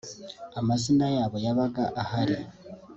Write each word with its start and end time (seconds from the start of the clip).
amazina 0.59 1.05
yabo 1.15 1.37
yabaga 1.45 1.83
ahari 2.01 2.37